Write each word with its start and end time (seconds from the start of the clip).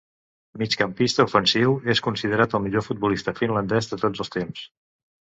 Migcampista 0.59 1.25
ofensiu, 1.25 1.75
és 1.93 2.01
considerat 2.07 2.55
el 2.59 2.63
millor 2.63 2.85
futbolista 2.85 3.33
finlandès 3.41 3.91
de 3.91 3.99
tots 4.05 4.25
els 4.25 4.33
temps. 4.37 4.65